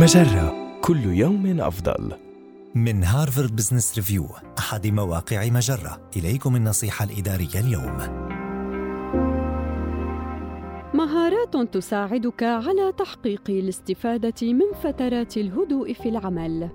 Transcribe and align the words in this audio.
مجرة 0.00 0.78
كل 0.80 1.04
يوم 1.04 1.60
أفضل. 1.60 2.12
من 2.74 3.04
هارفارد 3.04 3.56
بزنس 3.56 3.96
ريفيو 3.96 4.26
أحد 4.58 4.86
مواقع 4.86 5.48
مجرة 5.48 6.10
إليكم 6.16 6.56
النصيحة 6.56 7.04
الإدارية 7.04 7.60
اليوم 7.60 7.96
مهارات 10.94 11.74
تساعدك 11.74 12.42
على 12.42 12.92
تحقيق 12.98 13.42
الاستفادة 13.48 14.52
من 14.52 14.72
فترات 14.82 15.36
الهدوء 15.36 15.92
في 15.92 16.08
العمل. 16.08 16.68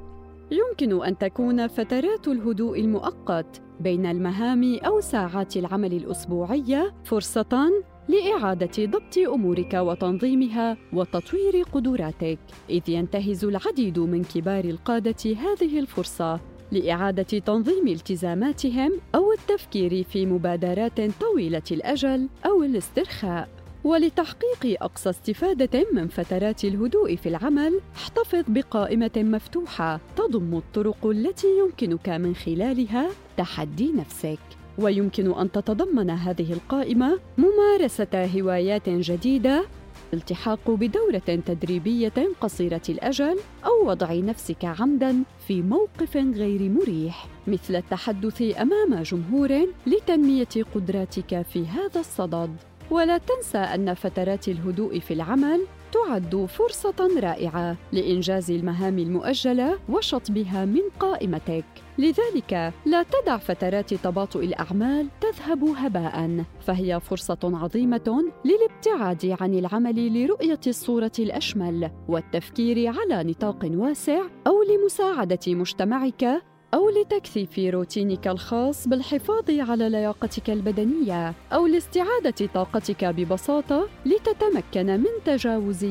يمكن 0.51 1.05
أن 1.05 1.17
تكون 1.17 1.67
فترات 1.67 2.27
الهدوء 2.27 2.79
المؤقت 2.79 3.61
بين 3.79 4.05
المهام 4.05 4.79
أو 4.85 5.01
ساعات 5.01 5.57
العمل 5.57 5.93
الأسبوعية 5.93 6.93
فرصة 7.03 7.71
لإعادة 8.09 8.85
ضبط 8.85 9.17
أمورك 9.17 9.73
وتنظيمها 9.73 10.77
وتطوير 10.93 11.63
قدراتك، 11.73 12.39
إذ 12.69 12.89
ينتهز 12.89 13.45
العديد 13.45 13.99
من 13.99 14.23
كبار 14.23 14.65
القادة 14.65 15.15
هذه 15.25 15.79
الفرصة 15.79 16.39
لإعادة 16.71 17.39
تنظيم 17.39 17.87
التزاماتهم 17.87 18.91
أو 19.15 19.31
التفكير 19.31 20.03
في 20.03 20.25
مبادرات 20.25 21.01
طويلة 21.21 21.63
الأجل 21.71 22.29
أو 22.45 22.63
الاسترخاء. 22.63 23.49
ولتحقيق 23.83 24.83
أقصى 24.83 25.09
استفادة 25.09 25.85
من 25.93 26.07
فترات 26.07 26.65
الهدوء 26.65 27.15
في 27.15 27.29
العمل، 27.29 27.79
احتفظ 27.95 28.43
بقائمة 28.47 29.11
مفتوحة 29.17 29.99
تضم 30.15 30.57
الطرق 30.57 31.05
التي 31.05 31.47
يمكنك 31.59 32.09
من 32.09 32.35
خلالها 32.35 33.09
تحدي 33.37 33.91
نفسك. 33.91 34.39
ويمكن 34.77 35.33
أن 35.39 35.51
تتضمن 35.51 36.09
هذه 36.09 36.53
القائمة 36.53 37.19
ممارسة 37.37 38.29
هوايات 38.35 38.89
جديدة 38.89 39.65
الالتحاق 40.13 40.71
بدورة 40.71 41.41
تدريبية 41.45 42.13
قصيرة 42.41 42.81
الأجل 42.89 43.39
أو 43.65 43.89
وضع 43.89 44.13
نفسك 44.13 44.65
عمداً 44.65 45.23
في 45.47 45.61
موقف 45.61 46.17
غير 46.17 46.69
مريح 46.69 47.27
مثل 47.47 47.75
التحدث 47.75 48.41
أمام 48.61 49.01
جمهور 49.01 49.67
لتنمية 49.87 50.47
قدراتك 50.75 51.41
في 51.41 51.65
هذا 51.67 51.99
الصدد. 51.99 52.55
ولا 52.91 53.17
تنسى 53.17 53.57
أن 53.57 53.93
فترات 53.93 54.47
الهدوء 54.47 54.99
في 54.99 55.13
العمل 55.13 55.61
تعد 55.93 56.45
فرصة 56.45 57.19
رائعة 57.19 57.77
لإنجاز 57.91 58.51
المهام 58.51 58.99
المؤجلة 58.99 59.79
وشطبها 59.89 60.65
من 60.65 60.81
قائمتك. 60.99 61.65
لذلك 61.97 62.73
لا 62.85 63.03
تدع 63.03 63.37
فترات 63.37 63.93
تباطؤ 63.93 64.39
الأعمال 64.39 65.07
تذهب 65.21 65.63
هباء. 65.63 66.45
فهي 66.61 66.99
فرصة 66.99 67.39
عظيمة 67.43 68.23
للابتعاد 68.45 69.37
عن 69.41 69.53
العمل 69.53 70.23
لرؤية 70.23 70.59
الصورة 70.67 71.11
الأشمل 71.19 71.91
والتفكير 72.07 72.87
على 72.87 73.23
نطاق 73.29 73.69
واسع 73.73 74.21
أو 74.47 74.63
لمساعدة 74.63 75.39
مجتمعك 75.47 76.52
أو 76.73 76.89
لتكثيف 76.89 77.59
روتينك 77.59 78.27
الخاص 78.27 78.87
بالحفاظ 78.87 79.49
على 79.49 79.89
لياقتك 79.89 80.49
البدنية 80.49 81.33
أو 81.53 81.67
لاستعادة 81.67 82.49
طاقتك 82.53 83.05
ببساطة 83.05 83.87
لتتمكن 84.05 84.85
من 84.85 85.23
تجاوز 85.25 85.85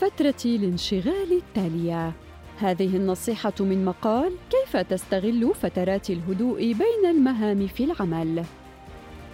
فترة 0.00 0.34
الانشغال 0.44 1.32
التالية. 1.32 2.12
هذه 2.58 2.96
النصيحة 2.96 3.52
من 3.60 3.84
مقال 3.84 4.32
كيف 4.50 4.76
تستغل 4.76 5.52
فترات 5.62 6.10
الهدوء 6.10 6.58
بين 6.58 7.10
المهام 7.10 7.66
في 7.66 7.84
العمل. 7.84 8.44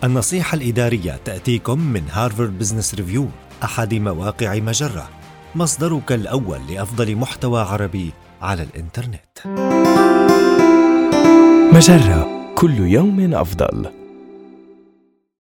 النصيحة 0.04 0.56
الإدارية 0.56 1.20
تأتيكم 1.24 1.78
من 1.78 2.02
هارفارد 2.10 2.58
بزنس 2.58 2.94
ريفيو 2.94 3.26
أحد 3.64 3.94
مواقع 3.94 4.54
مجرة 4.54 5.08
مصدرك 5.54 6.12
الأول 6.12 6.60
لأفضل 6.70 7.16
محتوى 7.16 7.60
عربي 7.60 8.12
على 8.42 8.62
الإنترنت. 8.62 9.71
مجرة 11.82 12.52
كل 12.54 12.78
يوم 12.78 13.34
أفضل. 13.34 14.01